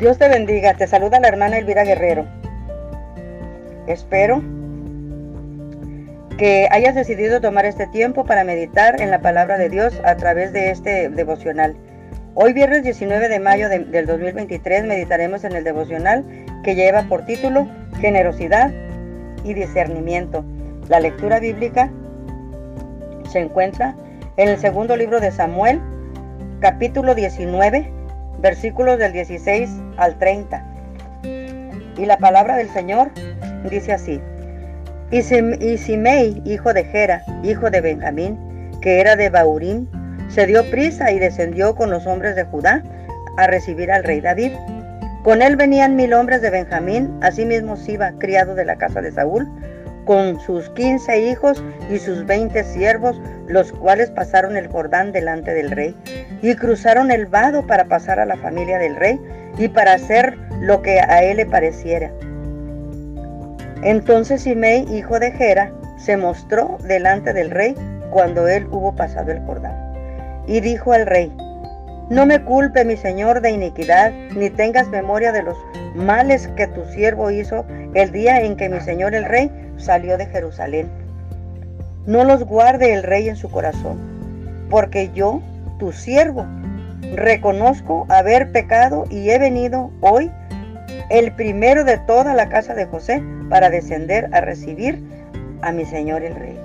[0.00, 2.24] Dios te bendiga, te saluda la hermana Elvira Guerrero.
[3.86, 4.42] Espero
[6.38, 10.54] que hayas decidido tomar este tiempo para meditar en la palabra de Dios a través
[10.54, 11.76] de este devocional.
[12.34, 16.24] Hoy viernes 19 de mayo del 2023 meditaremos en el devocional
[16.64, 17.68] que lleva por título
[18.00, 18.72] Generosidad
[19.44, 20.46] y discernimiento.
[20.88, 21.90] La lectura bíblica
[23.30, 23.94] se encuentra
[24.38, 25.78] en el segundo libro de Samuel,
[26.60, 27.92] capítulo 19,
[28.40, 30.64] versículos del 16 al 30.
[31.96, 33.10] Y la palabra del Señor
[33.70, 34.20] dice así.
[35.10, 38.38] Y Simei, hijo de Gera, hijo de Benjamín,
[38.80, 39.88] que era de Baurín,
[40.28, 42.82] se dio prisa y descendió con los hombres de Judá
[43.36, 44.52] a recibir al rey David.
[45.24, 49.48] Con él venían mil hombres de Benjamín, asimismo Siba, criado de la casa de Saúl,
[50.04, 55.70] con sus quince hijos y sus veinte siervos, los cuales pasaron el Jordán delante del
[55.70, 55.94] rey,
[56.42, 59.20] y cruzaron el vado para pasar a la familia del rey
[59.58, 62.10] y para hacer lo que a él le pareciera.
[63.82, 67.74] Entonces Simei, hijo de Gera, se mostró delante del rey
[68.10, 69.74] cuando él hubo pasado el Jordán.
[70.46, 71.32] Y dijo al rey,
[72.10, 75.56] no me culpe mi señor de iniquidad, ni tengas memoria de los
[75.94, 80.26] males que tu siervo hizo el día en que mi señor el rey salió de
[80.26, 80.90] Jerusalén.
[82.06, 83.96] No los guarde el rey en su corazón,
[84.70, 85.40] porque yo,
[85.78, 86.46] tu siervo,
[87.14, 90.32] reconozco haber pecado y he venido hoy
[91.10, 95.00] el primero de toda la casa de José para descender a recibir
[95.62, 96.58] a mi señor el rey.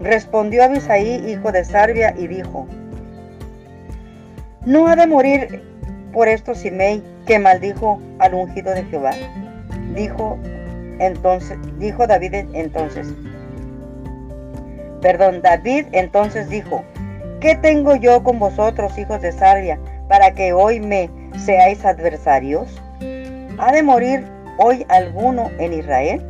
[0.00, 2.68] Respondió Abisaí, hijo de Sarbia, y dijo,
[4.66, 5.62] no ha de morir
[6.12, 9.12] por esto Simei, que maldijo al ungido de Jehová.
[9.94, 10.38] Dijo
[11.00, 13.12] entonces, dijo David entonces.
[15.00, 16.82] Perdón, David entonces dijo,
[17.40, 22.80] ¿qué tengo yo con vosotros, hijos de Sarbia, para que hoy me seáis adversarios?
[23.58, 24.24] ¿Ha de morir
[24.58, 26.22] hoy alguno en Israel?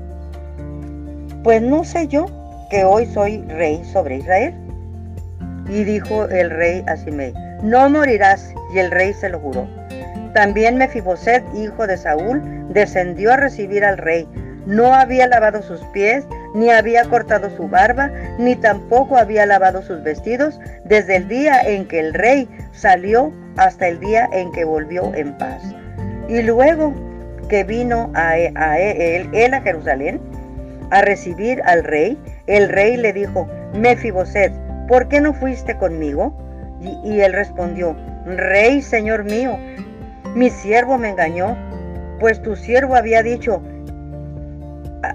[1.44, 2.26] Pues no sé yo
[2.70, 4.63] que hoy soy rey sobre Israel.
[5.68, 7.32] Y dijo el rey a Simei,
[7.62, 9.66] no morirás, y el rey se lo juró.
[10.34, 14.28] También Mefiboset, hijo de Saúl, descendió a recibir al rey.
[14.66, 20.02] No había lavado sus pies, ni había cortado su barba, ni tampoco había lavado sus
[20.02, 25.14] vestidos, desde el día en que el rey salió hasta el día en que volvió
[25.14, 25.62] en paz.
[26.28, 26.92] Y luego
[27.48, 30.20] que vino a, él, él a Jerusalén
[30.90, 34.52] a recibir al rey, el rey le dijo, Mefiboset,
[34.88, 36.36] ¿por qué no fuiste conmigo?
[36.80, 37.96] Y, él respondió,
[38.26, 39.58] Rey, Señor mío,
[40.34, 41.56] mi siervo me engañó,
[42.20, 43.62] pues tu siervo había dicho,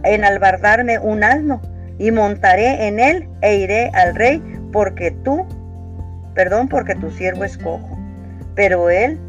[0.03, 1.61] enalbardarme un asno,
[1.99, 4.41] y montaré en él e iré al rey,
[4.71, 5.45] porque tú,
[6.33, 7.99] perdón, porque tu siervo es cojo.
[8.55, 9.19] Pero él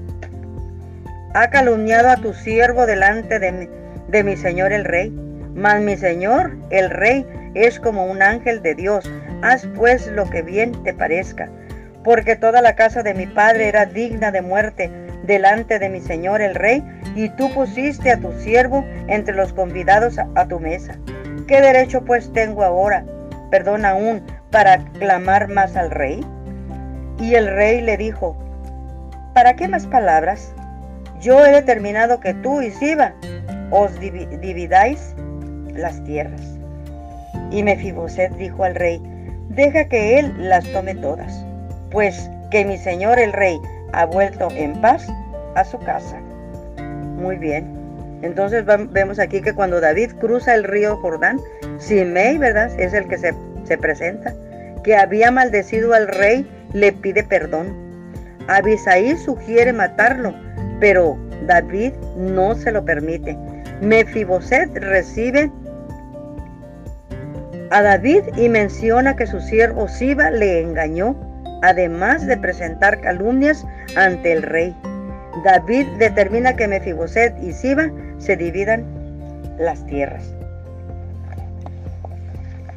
[1.34, 3.68] ha calumniado a tu siervo delante de mi,
[4.08, 5.10] de mi señor el rey.
[5.54, 9.10] Mas mi señor el rey es como un ángel de Dios.
[9.42, 11.48] Haz pues lo que bien te parezca
[12.04, 14.90] porque toda la casa de mi padre era digna de muerte
[15.24, 16.82] delante de mi señor el rey,
[17.14, 20.98] y tú pusiste a tu siervo entre los convidados a, tu mesa.
[21.46, 23.04] ¿Qué derecho pues tengo ahora,
[23.50, 26.24] perdón aún, para clamar más al rey?
[27.18, 28.36] Y el rey le dijo,
[29.34, 30.54] ¿para qué más palabras?
[31.20, 33.12] Yo he determinado que tú y Siba
[33.70, 35.14] os dividáis
[35.74, 36.40] las tierras.
[37.50, 39.02] Y Mefiboset dijo al rey,
[39.50, 41.44] deja que él las tome todas
[41.90, 43.60] pues que mi señor el rey
[43.92, 45.06] ha vuelto en paz
[45.54, 46.16] a su casa.
[47.16, 47.78] Muy bien.
[48.22, 51.40] Entonces vemos aquí que cuando David cruza el río Jordán,
[51.78, 52.70] Simei, ¿verdad?
[52.78, 53.34] Es el que se,
[53.64, 54.34] se presenta,
[54.84, 57.74] que había maldecido al rey, le pide perdón.
[58.46, 60.34] Abisaí sugiere matarlo,
[60.80, 63.36] pero David no se lo permite.
[63.80, 65.50] Mefiboset recibe
[67.70, 71.16] a David y menciona que su siervo Siba le engañó
[71.62, 74.74] además de presentar calumnias ante el rey.
[75.44, 78.84] David determina que Mefiboset y Siba se dividan
[79.58, 80.34] las tierras.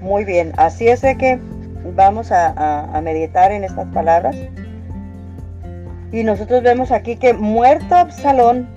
[0.02, 1.40] Muy bien, así es de que
[1.96, 4.36] vamos a, meditar en estas palabras.
[6.12, 8.68] Y nosotros vemos aquí que muerto Absalón,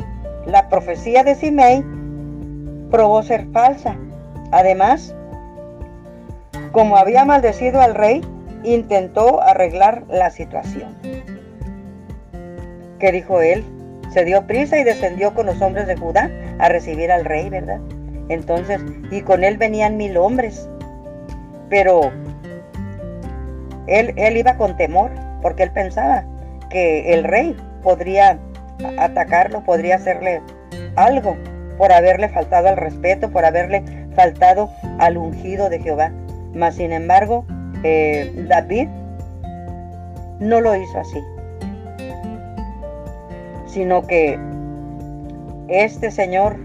[0.47, 1.85] la profecía de Simei
[2.91, 3.97] probó ser falsa.
[4.53, 5.15] Además,
[6.77, 8.21] como había maldecido al rey,
[8.63, 10.95] intentó arreglar la situación.
[12.99, 13.65] ¿Qué dijo él?
[14.13, 17.81] Se dio prisa y descendió con los hombres de Judá a recibir al rey, ¿verdad?
[18.29, 20.69] Entonces, y con él venían mil hombres.
[21.71, 22.13] Pero
[23.87, 26.27] él, él iba con temor, porque él pensaba
[26.69, 28.39] que el rey podría
[28.99, 30.43] atacarlo, podría hacerle
[30.97, 31.39] algo
[31.79, 33.83] por haberle faltado al respeto, por haberle
[34.15, 34.69] faltado
[34.99, 36.13] al ungido de Jehová.
[36.57, 37.45] Mas sin embargo,
[37.85, 38.89] eh, David
[40.41, 41.23] no lo hizo así,
[43.67, 44.39] sino que
[45.69, 46.57] este señor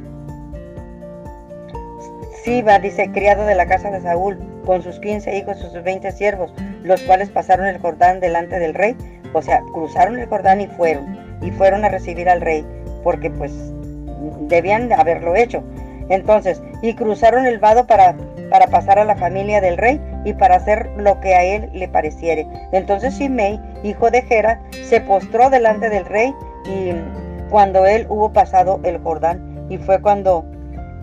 [2.44, 6.12] Siba, dice, criado de la casa de Saúl, con sus 15 hijos y sus 20
[6.12, 6.52] siervos,
[6.84, 8.96] los cuales pasaron el Jordán delante del rey,
[9.34, 12.66] o sea, cruzaron el Jordán y fueron, y fueron a recibir al rey,
[13.04, 13.54] porque pues
[14.48, 15.64] debían haberlo hecho.
[16.10, 18.16] Entonces, y cruzaron el vado para,
[18.52, 21.88] para pasar a la familia del rey y para hacer lo que a él le
[21.88, 22.46] pareciere.
[22.74, 26.92] Entonces Simei, hijo de Gera, se postró delante del rey y
[27.50, 30.46] cuando él hubo pasado el Jordán, y fue cuando,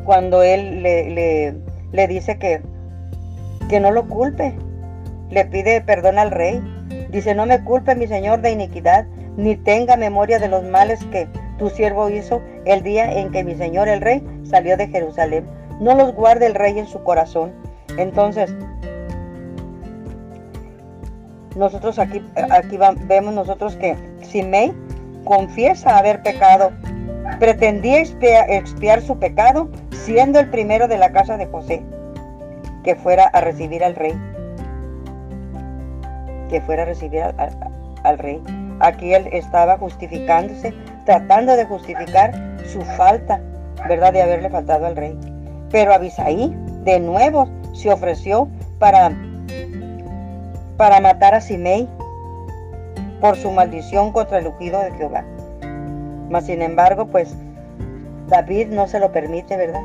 [0.04, 1.54] cuando él le,
[1.92, 2.60] le, dice que,
[3.70, 4.54] que no lo culpe,
[5.30, 6.60] le pide perdón al rey.
[7.10, 9.06] Dice, no me culpe mi señor de iniquidad,
[9.38, 11.26] ni tenga memoria de los males que
[11.58, 15.46] tu siervo hizo el día en que mi señor el rey salió de Jerusalén.
[15.80, 17.52] No los guarde el rey en su corazón.
[17.96, 18.54] Entonces,
[21.56, 24.72] nosotros aquí, aquí vemos nosotros que Simei
[25.24, 26.70] confiesa haber pecado.
[27.38, 31.82] Pretendía expiar, su pecado siendo el primero de la casa de José
[32.84, 34.14] que fuera a recibir al rey.
[36.48, 38.42] Que fuera a recibir al rey.
[38.80, 40.72] Aquí él estaba justificándose,
[41.04, 42.32] tratando de justificar
[42.66, 43.40] su falta,
[43.88, 44.12] ¿verdad?
[44.12, 45.18] De haberle faltado al rey.
[45.70, 46.54] Pero Abisaí
[46.84, 48.48] de nuevo se ofreció
[48.78, 49.12] para,
[50.76, 51.88] para matar a Simei
[53.20, 55.24] por su maldición contra el ungido de Jehová.
[56.30, 57.34] Mas sin embargo, pues
[58.28, 59.82] David no se lo permite, ¿verdad?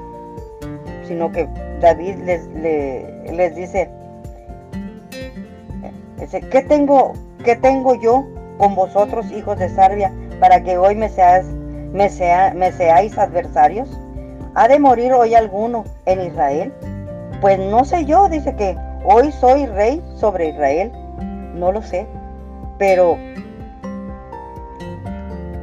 [1.07, 1.47] Sino que
[1.81, 3.89] David les, les, dice,
[6.51, 7.13] ¿qué tengo,
[7.43, 8.25] ¿qué tengo yo
[8.57, 11.45] con vosotros, hijos de Sarbia, para que hoy me, seas,
[11.91, 13.89] me, sea, me seáis adversarios?
[14.55, 16.71] ¿Ha de morir hoy alguno en Israel?
[17.41, 20.91] Pues no sé yo, dice que hoy soy rey sobre Israel.
[21.55, 22.05] No lo sé,
[22.77, 23.17] pero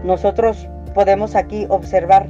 [0.02, 2.26] nosotros podemos aquí observar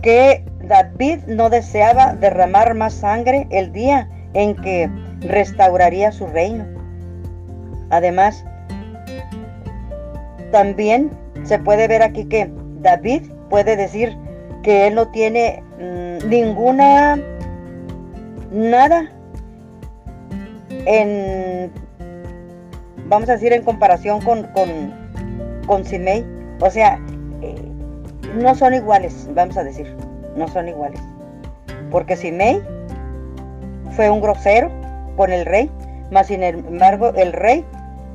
[0.00, 4.88] que David no deseaba derramar más sangre el día en que
[5.22, 6.64] restauraría su reino.
[7.90, 8.44] Además,
[10.52, 11.10] también
[11.42, 12.48] se puede ver aquí que
[12.80, 14.16] David puede decir
[14.62, 17.18] que él no tiene mm, ninguna
[18.50, 19.10] nada
[20.70, 21.70] en
[23.08, 24.92] vamos a decir en comparación con con,
[25.66, 26.24] con Simei.
[26.60, 26.98] O sea
[27.42, 27.54] eh,
[28.34, 29.94] no son iguales vamos a decir
[30.36, 31.00] no son iguales.
[31.90, 32.62] Porque Simei
[33.92, 34.70] fue un grosero
[35.16, 35.70] con el rey
[36.10, 37.64] mas sin embargo el rey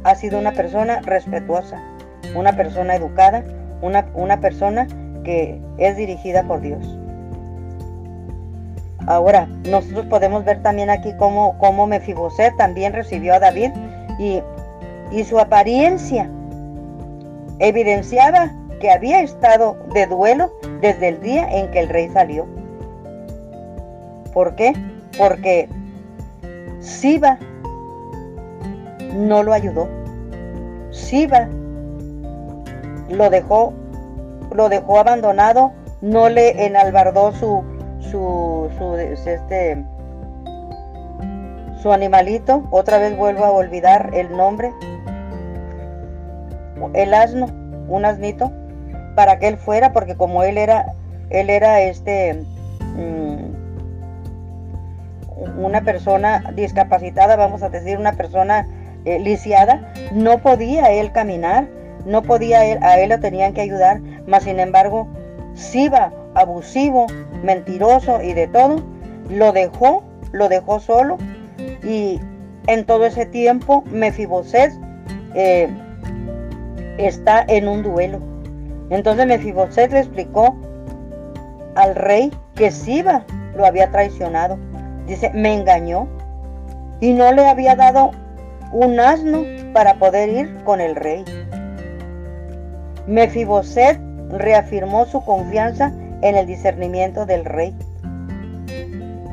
[0.03, 1.81] ha sido una persona respetuosa,
[2.35, 3.43] una persona educada,
[3.81, 4.87] una, una persona
[5.23, 6.97] que es dirigida por Dios.
[9.07, 13.71] Ahora, nosotros podemos ver también aquí cómo, cómo Mefiboset también recibió a David
[14.19, 14.41] y,
[15.11, 16.29] y su apariencia
[17.59, 20.51] evidenciaba que había estado de duelo
[20.81, 22.45] desde el día en que el rey salió.
[24.33, 24.73] ¿Por qué?
[25.17, 25.67] Porque
[26.79, 27.37] Siba
[29.15, 29.87] no lo ayudó.
[30.91, 31.47] Siba
[33.09, 33.73] lo dejó,
[34.51, 37.63] lo dejó abandonado, no le enalbardó su,
[37.99, 39.83] su, su, este,
[41.81, 42.67] su animalito.
[42.71, 44.71] Otra vez vuelvo a olvidar el nombre.
[46.93, 47.47] El asno,
[47.87, 48.51] un asnito,
[49.15, 50.93] para que él fuera, porque como él era,
[51.29, 52.43] él era este,
[52.95, 53.51] mm,
[55.63, 58.67] una persona discapacitada, vamos a decir, una persona
[59.05, 61.67] eh, lisiada, no podía él caminar,
[62.05, 65.07] no podía él, a él lo tenían que ayudar, mas sin embargo,
[65.53, 67.07] Siba, abusivo,
[67.43, 68.81] mentiroso y de todo,
[69.29, 71.17] lo dejó, lo dejó solo
[71.83, 72.19] y
[72.67, 74.71] en todo ese tiempo Mefiboset
[75.35, 75.69] eh,
[76.97, 78.19] está en un duelo.
[78.89, 80.55] Entonces Mefiboset le explicó
[81.75, 84.57] al rey que Siba lo había traicionado.
[85.07, 86.07] Dice, me engañó
[86.99, 88.11] y no le había dado
[88.71, 89.43] un asno
[89.73, 91.25] para poder ir con el rey.
[93.07, 95.91] Mefiboset reafirmó su confianza
[96.21, 97.75] en el discernimiento del rey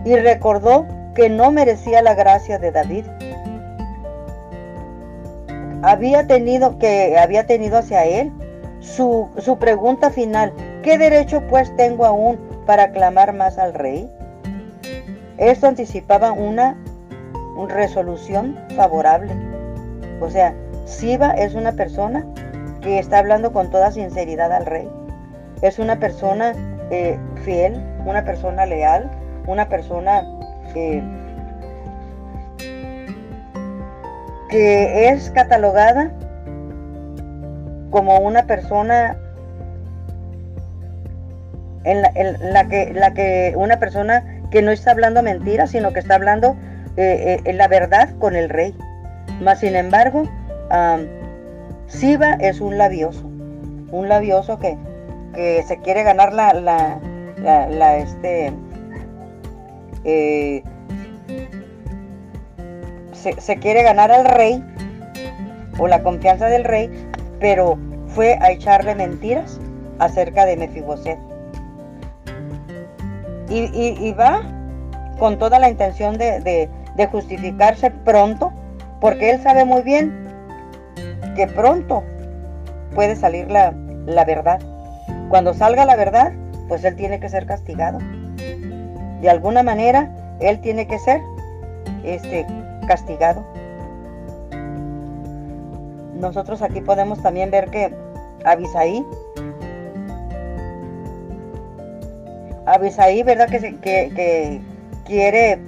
[0.05, 3.05] y recordó que no merecía la gracia de David.
[5.83, 8.33] Había tenido que había tenido hacia él
[8.81, 14.09] su, su pregunta final, ¿qué derecho pues tengo aún para clamar más al rey?
[15.37, 16.77] Esto anticipaba una
[17.69, 19.33] resolución favorable.
[20.21, 22.25] O sea, Siba es una persona
[22.97, 24.89] está hablando con toda sinceridad al rey.
[25.63, 26.55] Es una persona
[26.91, 27.75] eh, fiel,
[28.07, 29.11] una persona leal,
[29.47, 30.23] una persona
[30.73, 31.03] que
[34.51, 36.11] es catalogada
[37.91, 39.17] como una persona
[41.85, 42.03] en
[42.53, 46.57] la, que, la que una persona que no está hablando mentiras, sino que está hablando
[46.97, 48.75] eh, eh, la verdad con el rey.
[49.41, 50.25] Mas sin embargo,
[51.89, 54.77] Siba es un labioso, un labioso que,
[55.35, 57.01] que se quiere ganar la, la,
[57.69, 58.53] la, este,
[60.05, 60.63] eh,
[63.13, 64.63] se, se, quiere ganar al rey
[65.79, 66.91] o la confianza del rey,
[67.41, 67.79] pero
[68.09, 69.61] fue a echarle mentiras
[69.99, 71.19] acerca de Mefiboset.
[73.51, 74.43] Y, va
[75.19, 76.69] con toda la intención de,
[77.11, 78.53] justificarse pronto,
[79.01, 80.28] porque él sabe muy bien
[81.39, 82.03] que pronto
[82.97, 83.71] puede salir la,
[84.25, 84.59] verdad.
[85.29, 86.33] Cuando salga la verdad,
[86.67, 88.01] pues él tiene que ser castigado.
[89.21, 91.21] De alguna manera, él tiene que ser
[92.03, 92.45] este,
[92.89, 93.45] castigado.
[96.17, 97.95] Nosotros aquí podemos también ver que
[98.45, 99.07] Abisaí
[102.67, 103.49] Abisaí, ¿verdad?
[103.49, 104.61] Que, que, que
[105.07, 105.61] quiere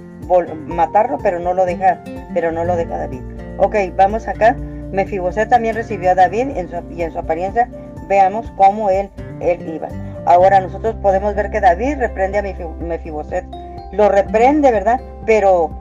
[0.67, 3.21] matarlo, pero no lo deja, pero no lo deja David.
[3.57, 4.57] Ok, vamos acá.
[4.91, 7.69] Mefiboset también recibió a David en su, y en su apariencia
[8.07, 9.87] veamos cómo él, él iba.
[10.25, 13.45] Ahora nosotros podemos ver que David reprende a Mefiboset.
[13.93, 14.99] Lo reprende, ¿verdad?
[15.25, 15.71] Pero,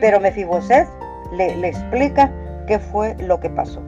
[0.00, 0.86] pero Mefiboset
[1.36, 2.30] le, le explica
[2.66, 3.82] qué fue lo que pasó.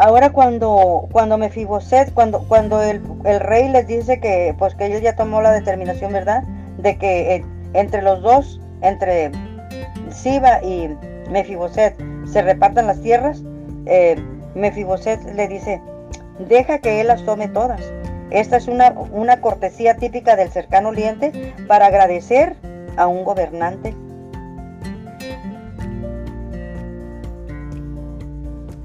[0.00, 3.02] Ahora cuando, cuando Mefiboset, cuando, cuando el,
[3.40, 6.42] rey les dice que pues que él ya tomó la determinación, ¿verdad?
[6.78, 9.30] De que eh, entre los dos, entre
[10.10, 10.96] Siba y
[11.30, 11.96] Mefiboset,
[12.26, 13.42] se repartan las tierras,
[13.86, 14.16] eh,
[14.54, 15.80] Mefiboset le dice,
[16.48, 17.80] deja que él las tome todas.
[18.30, 22.54] Esta es una, una cortesía típica del cercano oriente para agradecer
[22.96, 23.94] a un gobernante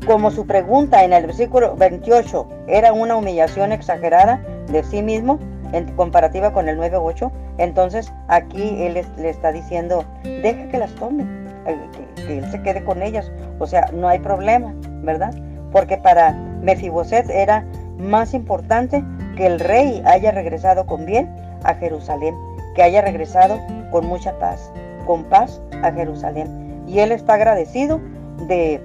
[0.05, 5.39] Como su pregunta en el versículo 28 era una humillación exagerada de sí mismo
[5.73, 11.25] en comparativa con el 9.8, entonces aquí él le está diciendo, deja que las tome,
[11.65, 11.77] eh,
[12.15, 15.33] que, él se quede con ellas, o sea, no hay problema, ¿verdad?
[15.71, 16.31] Porque para
[16.61, 17.65] Mefiboset era
[17.97, 19.03] más importante
[19.35, 22.35] que el rey haya regresado con bien a Jerusalén,
[22.75, 23.59] que haya regresado
[23.91, 24.71] con mucha paz,
[25.05, 26.83] con paz a Jerusalén.
[26.87, 27.99] Y él está agradecido
[28.47, 28.81] de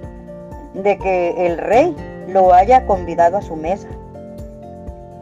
[0.73, 1.95] de que el rey
[2.27, 3.87] lo haya convidado a su mesa,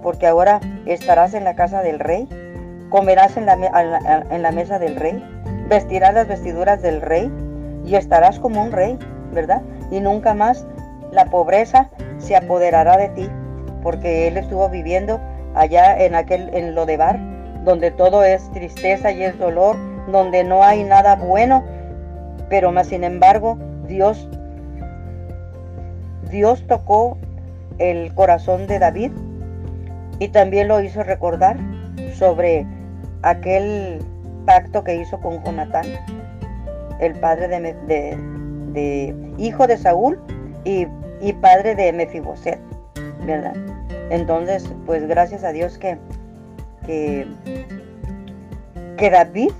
[0.04, 2.28] porque ahora estarás en la casa del rey,
[2.90, 5.24] comerás en la, en la mesa del rey,
[5.68, 7.32] vestirás las vestiduras del rey
[7.90, 9.00] y estarás como un rey,
[9.34, 9.64] ¿verdad?
[9.90, 10.66] Y nunca más
[11.12, 13.30] la pobreza se apoderará de ti,
[13.82, 15.20] porque él estuvo viviendo
[15.56, 17.20] allá en aquel en Lodebar,
[17.64, 19.76] donde todo es tristeza y es dolor,
[20.12, 21.64] donde no hay nada bueno,
[22.48, 24.30] pero más sin embargo, Dios
[26.30, 27.18] Dios tocó
[27.80, 29.12] el corazón de David
[30.20, 31.58] y también lo hizo recordar
[32.14, 32.68] sobre
[33.24, 34.00] aquel
[34.46, 35.88] pacto que hizo con Jonatán,
[37.00, 40.20] el padre de, hijo de Saúl
[40.64, 40.86] y,
[41.42, 42.60] padre de Mefiboset,
[43.26, 43.56] ¿verdad?
[44.10, 45.98] Entonces, pues gracias a Dios que,
[46.86, 47.28] que,
[48.98, 49.52] que David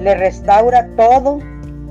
[0.00, 1.38] le restaura todo,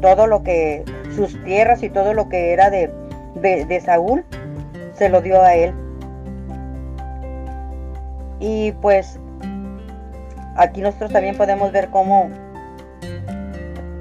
[0.02, 0.84] todo lo que
[1.16, 2.92] sus tierras y todo lo que era de,
[3.36, 4.24] de, Saúl,
[4.94, 5.74] se lo dio a él.
[8.40, 9.20] Y pues
[10.56, 12.30] aquí nosotros también podemos ver cómo,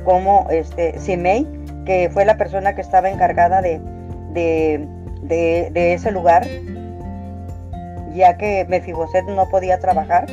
[0.06, 1.46] cómo este, Simei,
[1.84, 3.80] que fue la persona que estaba encargada de,
[4.32, 6.46] de, de, ese lugar,
[8.14, 10.26] ya que Mefiboset no podía trabajar,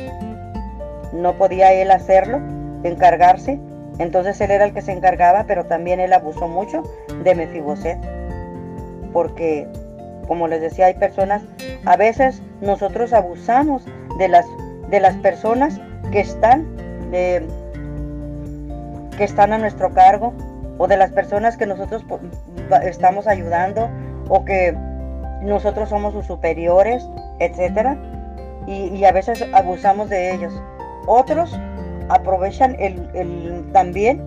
[1.12, 2.40] no podía él hacerlo,
[2.84, 3.58] encargarse,
[3.98, 6.84] entonces él era el que se encargaba, pero también él abusó mucho
[7.24, 7.98] de Mefiboset.
[9.12, 9.66] Porque,
[10.28, 11.42] como les decía, hay personas,
[11.84, 13.84] a veces nosotros abusamos
[14.18, 14.46] de las,
[14.88, 15.80] de las personas
[16.12, 16.64] que están,
[19.16, 20.34] que están a nuestro cargo
[20.78, 22.04] o de las personas que nosotros
[22.82, 23.88] estamos ayudando
[24.28, 24.76] o que
[25.42, 27.06] nosotros somos sus superiores,
[27.38, 27.96] etcétera,
[28.66, 30.52] y, a veces abusamos de ellos.
[31.06, 31.58] Otros
[32.08, 32.76] aprovechan
[33.72, 34.22] también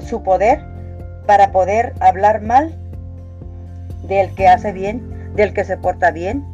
[0.00, 0.60] su poder
[1.26, 2.74] para poder hablar mal
[4.04, 6.44] del que hace bien, del que se porta bien.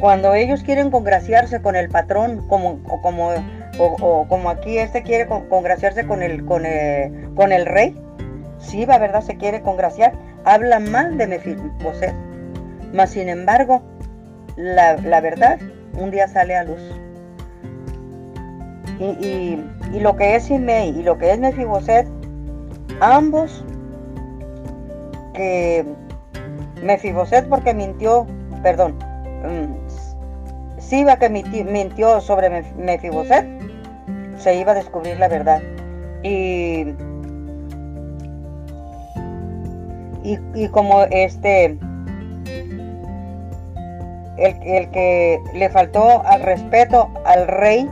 [0.00, 3.32] Cuando ellos quieren congraciarse con el patrón, como, o como,
[3.78, 6.64] o, como aquí este quiere congraciarse con el, con,
[7.34, 7.94] con el rey,
[8.58, 9.20] Siba, ¿verdad?
[9.20, 10.12] Se quiere congraciar,
[10.44, 12.14] habla mal de Mefiboset.
[12.92, 13.82] Mas sin embargo,
[14.56, 15.58] la, verdad
[15.94, 16.80] un día sale a luz.
[18.98, 19.58] Y,
[20.00, 22.06] lo que es Simei y lo que es Mefiboset,
[23.00, 23.64] ambos
[25.34, 25.84] que
[26.82, 28.26] Mefiboset porque mintió,
[28.62, 28.96] perdón,
[29.44, 33.55] mm, Siba que mintió sobre Mefiboset,
[34.46, 35.60] se iba a descubrir la verdad.
[36.22, 36.94] Y,
[40.22, 41.76] y, como este,
[44.36, 47.90] el, que le faltó al respeto al rey,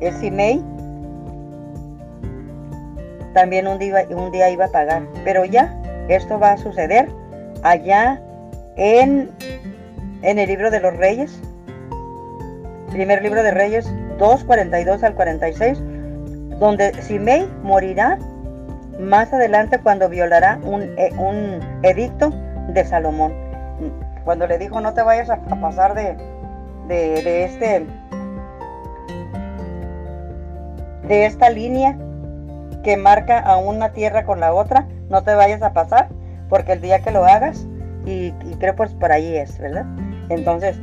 [0.00, 0.62] el Simei,
[3.34, 5.02] también un día, un día iba a pagar.
[5.24, 7.10] Pero ya, esto va a suceder
[7.64, 8.18] allá
[8.76, 9.28] en,
[10.22, 11.38] en el libro de los reyes,
[12.92, 15.82] primer libro de reyes 2, 42 al 46,
[16.60, 18.18] donde Simei morirá
[19.00, 22.32] más adelante cuando violará un, eh, un edicto
[22.68, 23.32] de Salomón.
[24.24, 26.16] Cuando le dijo no te vayas a, pasar de,
[26.86, 27.84] de, este
[31.08, 31.98] de esta línea
[32.84, 36.10] que marca a una tierra con la otra, no te vayas a pasar,
[36.48, 37.66] porque el día que lo hagas,
[38.06, 39.86] y, creo pues por ahí es, ¿verdad?
[40.28, 40.80] Entonces,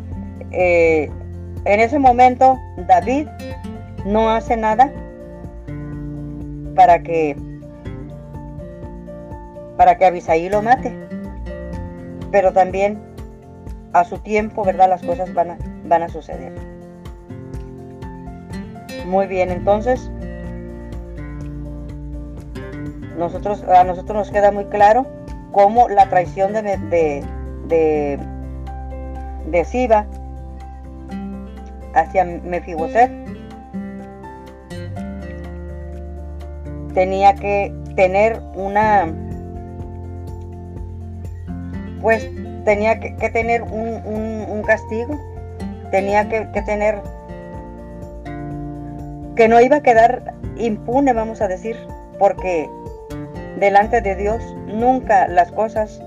[0.51, 1.09] eh,
[1.65, 3.27] en ese momento David
[4.05, 4.91] no hace nada
[6.75, 7.35] para que
[9.77, 10.93] para que Abisaí lo mate.
[12.31, 12.99] Pero también
[13.93, 14.89] a su tiempo, ¿verdad?
[14.89, 16.53] Las cosas van a, van a suceder.
[19.05, 20.11] Muy bien, entonces
[23.17, 25.05] nosotros, a nosotros nos queda muy claro
[25.51, 27.23] cómo la traición de, de,
[27.67, 28.19] de,
[29.49, 30.05] de Siba
[31.93, 33.11] hacia Mefiboset
[36.93, 39.07] tenía que tener una
[42.01, 42.29] pues
[42.65, 45.19] tenía que, tener un, castigo.
[45.91, 47.01] Tenía que, que tener
[49.35, 51.77] que no iba a quedar impune vamos a decir
[52.19, 52.69] porque
[53.57, 56.01] delante de Dios nunca las cosas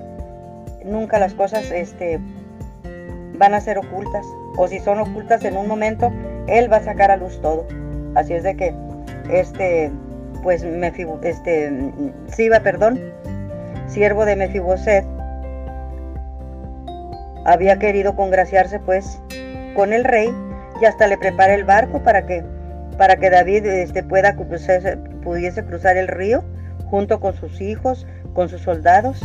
[0.85, 2.19] nunca las cosas este
[3.37, 4.25] van a ser ocultas
[4.57, 6.11] o si son ocultas en un momento,
[6.47, 7.65] él va a sacar a luz todo.
[8.15, 8.73] Así es de que,
[9.31, 9.91] este,
[10.43, 11.91] pues, este,
[12.27, 12.99] Siba, perdón,
[13.87, 15.05] siervo de Mefiboset,
[17.45, 19.19] había querido congraciarse, pues,
[19.75, 20.33] con el rey
[20.81, 22.43] y hasta le prepara el barco para que,
[22.97, 26.43] para que David este, pueda pudiese cruzar el río
[26.89, 29.19] junto con sus hijos, con sus soldados.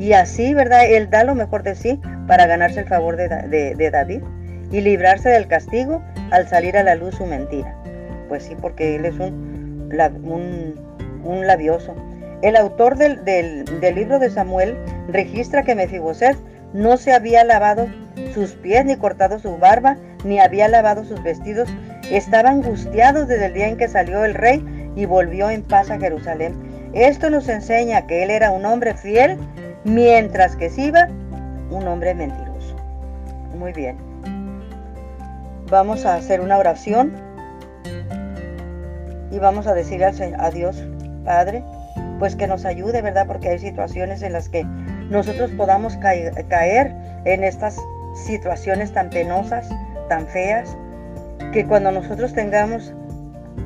[0.00, 0.86] Y así, ¿verdad?
[0.86, 4.22] Él da lo mejor de sí para ganarse el favor de, David
[4.72, 7.76] y librarse del castigo al salir a la luz su mentira.
[8.26, 10.80] Pues sí, porque él es un,
[11.22, 11.94] un, labioso.
[12.40, 14.74] El autor del, del, libro de Samuel
[15.08, 16.38] registra que Mefiboset
[16.72, 17.86] no se había lavado
[18.32, 21.68] sus pies, ni cortado su barba, ni había lavado sus vestidos.
[22.10, 24.64] Estaba angustiado desde el día en que salió el rey
[24.96, 26.54] y volvió en paz a Jerusalén.
[26.94, 29.36] Esto nos enseña que él era un hombre fiel,
[29.84, 31.08] mientras que Siba,
[31.70, 32.76] un hombre mentiroso.
[33.56, 33.96] Muy bien.
[35.70, 37.12] Vamos a hacer una oración
[39.30, 40.06] y vamos a decirle
[40.38, 40.82] a Dios,
[41.24, 41.62] Padre,
[42.18, 43.26] pues que nos ayude, ¿verdad?
[43.26, 44.64] Porque hay situaciones en las que
[45.10, 47.76] nosotros podamos caer en estas
[48.14, 49.68] situaciones tan penosas,
[50.08, 50.76] tan feas,
[51.52, 52.92] que cuando nosotros tengamos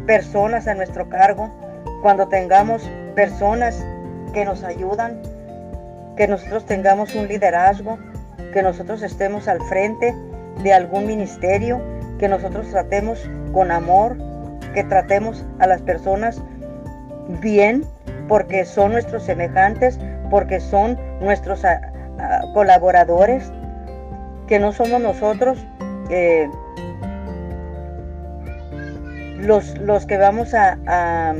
[0.06, 1.50] personas a nuestro cargo,
[2.02, 2.82] cuando tengamos
[3.14, 3.84] personas
[4.32, 5.20] que nos ayudan,
[6.16, 7.98] que nosotros tengamos un liderazgo,
[8.52, 10.14] que nosotros estemos al frente
[10.62, 11.80] de algún ministerio,
[12.18, 14.16] que nosotros tratemos con amor,
[14.74, 16.40] que tratemos a las personas
[17.40, 17.84] bien,
[18.28, 19.98] porque son nuestros semejantes,
[20.30, 21.80] porque son nuestros ah,
[22.18, 23.52] ah, colaboradores,
[24.46, 25.58] que no somos nosotros
[26.10, 26.48] eh,
[29.38, 31.34] los, los, que vamos a,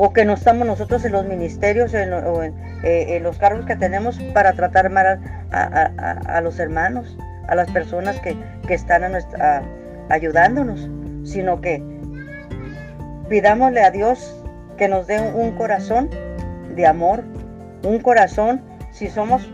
[0.00, 3.74] o que no estamos nosotros en los ministerios en, o en, eh, los cargos que
[3.74, 8.36] tenemos para tratar mal a los hermanos a las personas que,
[8.68, 9.62] están a nuestra,
[10.10, 10.88] ayudándonos,
[11.24, 11.82] sino que
[13.28, 14.36] pidámosle a Dios
[14.76, 16.10] que nos dé un corazón
[16.76, 17.24] de amor,
[17.82, 18.60] un corazón,
[18.92, 19.50] si somos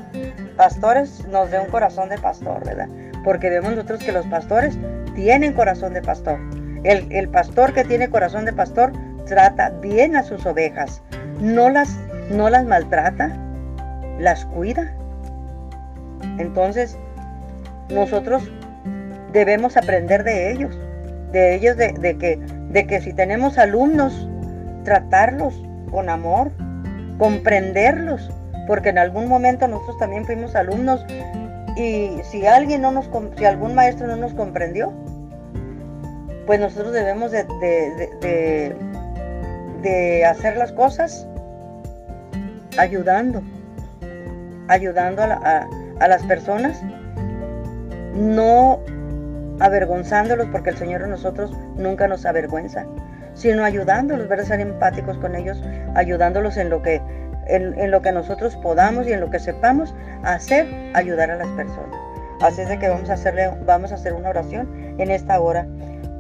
[0.57, 2.89] pastores, nos dé un corazón de pastor, ¿verdad?
[3.25, 4.77] Porque vemos nosotros que los pastores
[5.15, 6.39] tienen corazón de pastor.
[6.83, 8.93] El, el pastor que tiene corazón de pastor
[9.27, 11.03] trata bien a sus ovejas,
[11.41, 11.99] no las,
[12.31, 13.37] no las maltrata,
[14.19, 14.93] las cuida.
[16.39, 16.99] Entonces,
[17.91, 18.51] nosotros
[19.33, 20.79] debemos aprender de ellos,
[21.33, 22.39] de ellos de, que,
[22.71, 24.29] de que si tenemos alumnos,
[24.85, 25.61] tratarlos
[25.91, 26.51] con amor,
[27.19, 28.31] comprenderlos,
[28.67, 31.05] porque en algún momento nosotros también fuimos alumnos
[31.77, 34.93] y si alguien no nos, si algún maestro no nos comprendió,
[36.47, 38.77] pues nosotros debemos de, de,
[40.25, 41.27] hacer las cosas
[42.79, 43.43] ayudando,
[44.69, 45.69] ayudando a,
[46.01, 46.81] a las personas,
[48.15, 48.81] no
[49.61, 52.87] avergonzándolos, porque el Señor a nosotros nunca nos avergüenza,
[53.35, 54.45] sino ayudándolos, ¿verdad?
[54.45, 55.63] Ser empáticos con ellos,
[55.95, 57.01] ayudándolos en lo que
[57.47, 61.95] en, lo que nosotros podamos y en lo que sepamos hacer, ayudar a las personas.
[62.41, 64.69] Así es de que vamos a hacerle, vamos a hacer una oración
[64.99, 65.67] en esta hora.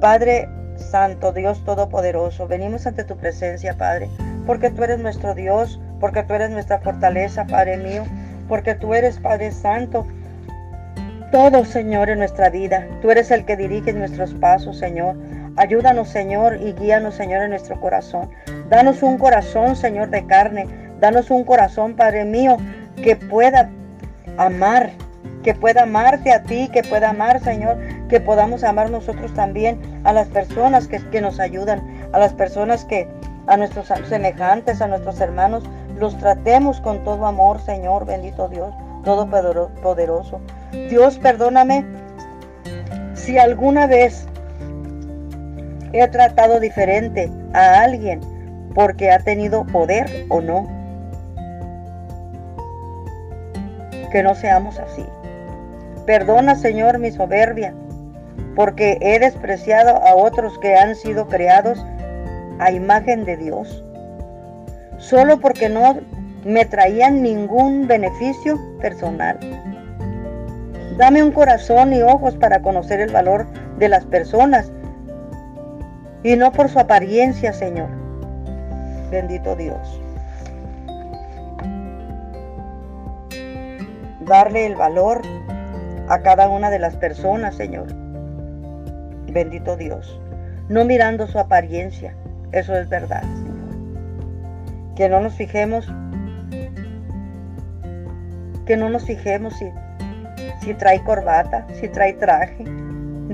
[0.00, 4.08] Padre Santo, Dios Todopoderoso, venimos ante tu presencia, Padre,
[4.46, 8.04] porque tú eres nuestro Dios, porque tú eres nuestra fortaleza, Padre mío,
[8.48, 10.06] porque tú eres Padre Santo.
[11.32, 12.86] Todo, Señor, en nuestra vida.
[13.02, 15.16] Tú eres el que dirige nuestros pasos, Señor.
[15.56, 18.30] Ayúdanos, Señor, y guíanos, Señor, en nuestro corazón.
[18.68, 20.66] Danos un corazón, Señor, de carne,
[21.00, 22.56] Danos un corazón, Padre mío,
[23.02, 23.68] que pueda
[24.38, 24.90] amar,
[25.42, 30.12] que pueda amarte a ti, que pueda amar, Señor, que podamos amar nosotros también a
[30.12, 33.08] las personas que, que nos ayudan, a las personas que,
[33.46, 35.64] a nuestros semejantes, a nuestros hermanos,
[35.98, 39.28] los tratemos con todo amor, Señor, bendito Dios, todo
[39.82, 40.40] poderoso.
[40.88, 41.84] Dios, perdóname
[43.14, 44.26] si alguna vez
[45.92, 48.20] he tratado diferente a alguien
[48.74, 50.84] porque ha tenido poder o no.
[54.14, 55.04] que no seamos así.
[56.06, 57.74] Perdona, Señor, mi soberbia,
[58.54, 61.84] porque he despreciado a otros que han sido creados
[62.58, 63.84] a imagen de Dios,
[64.98, 65.98] solo porque no
[66.44, 69.38] me traían ningún beneficio personal.
[70.96, 73.46] Dame un corazón y ojos para conocer el valor
[73.78, 74.70] de las personas
[76.22, 77.88] y no por su apariencia, Señor.
[79.10, 80.00] Bendito Dios.
[84.26, 85.22] darle el valor
[86.08, 88.03] a cada una de las personas, Señor.
[89.34, 90.18] Bendito Dios.
[90.68, 92.14] No mirando su apariencia.
[92.52, 94.94] Eso es verdad, Señor.
[94.96, 95.92] Que no nos fijemos,
[98.64, 99.66] que no nos fijemos si,
[100.62, 102.64] si trae corbata, si trae traje.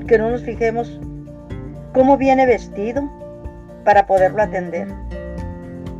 [0.07, 0.99] Que no nos fijemos
[1.93, 3.09] cómo viene vestido
[3.85, 4.87] para poderlo atender,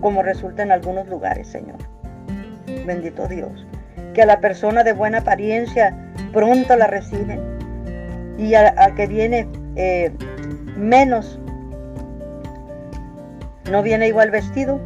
[0.02, 1.78] como resulta en algunos lugares, Señor.
[2.86, 3.66] Bendito Dios
[4.14, 5.96] que a la persona de buena apariencia
[6.34, 7.40] pronto la reciben
[8.38, 10.12] y al que viene eh,
[10.78, 11.40] menos,
[13.70, 14.80] no viene igual vestido,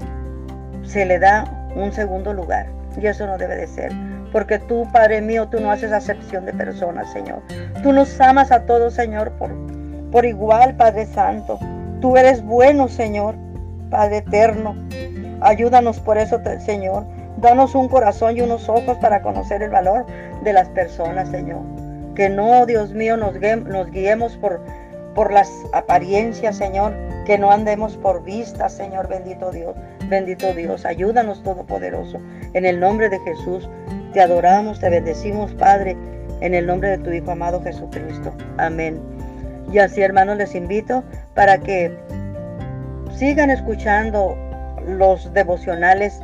[0.83, 1.45] se le da
[1.75, 2.67] un segundo lugar.
[2.99, 3.91] Y eso no debe de ser.
[4.31, 7.41] Porque tú, Padre mío, tú no haces acepción de personas, Señor.
[7.83, 9.51] Tú nos amas a todos, Señor, por,
[10.11, 11.59] por igual, Padre Santo.
[12.01, 13.35] Tú eres bueno, Señor,
[13.89, 14.75] Padre eterno.
[15.41, 17.05] Ayúdanos por eso, Señor.
[17.37, 20.05] Danos un corazón y unos ojos para conocer el valor
[20.43, 21.61] de las personas, Señor.
[22.15, 23.33] Que no, Dios mío, nos,
[23.91, 24.61] guiemos por,
[25.13, 26.93] por las apariencias, Señor.
[27.25, 29.75] Que no andemos por vistas, Señor, bendito Dios.
[30.09, 32.19] Bendito Dios, ayúdanos, Todopoderoso.
[32.53, 33.69] En el nombre de Jesús,
[34.13, 35.97] te adoramos, te bendecimos, Padre,
[36.41, 38.33] en el nombre de tu Hijo amado Jesucristo.
[38.57, 38.99] Amén.
[39.71, 41.97] Y así, hermanos, les invito para que
[43.17, 44.37] sigan escuchando
[44.87, 46.21] los devocionales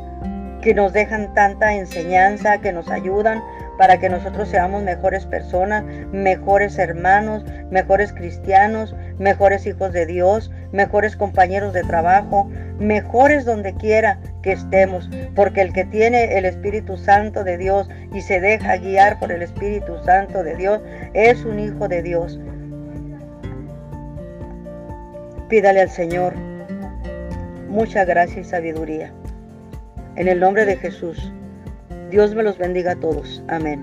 [0.61, 3.41] que nos dejan tanta enseñanza, que nos ayudan
[3.81, 11.15] para que nosotros seamos mejores personas, mejores hermanos, mejores cristianos, mejores hijos de Dios, mejores
[11.15, 17.43] compañeros de trabajo, mejores donde quiera que estemos, porque el que tiene el Espíritu Santo
[17.43, 20.79] de Dios y se deja guiar por el Espíritu Santo de Dios
[21.15, 22.39] es un hijo de Dios.
[25.49, 26.35] Pídale al Señor
[27.67, 29.11] mucha gracia y sabiduría.
[30.17, 31.33] En el nombre de Jesús.
[32.11, 33.41] Dios me los bendiga a todos.
[33.47, 33.81] Amén.